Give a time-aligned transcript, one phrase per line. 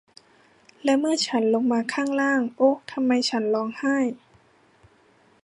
[0.83, 3.97] และเมื่อฉันลงมาข้างล่าง โอ๊ะ ทำไมฉันร้องไห้